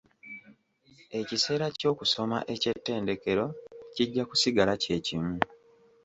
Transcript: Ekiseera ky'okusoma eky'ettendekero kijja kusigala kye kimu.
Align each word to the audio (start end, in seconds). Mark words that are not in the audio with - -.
Ekiseera 1.19 1.67
ky'okusoma 1.77 2.37
eky'ettendekero 2.53 3.45
kijja 3.95 4.23
kusigala 4.29 4.73
kye 4.83 4.97
kimu. 5.05 5.35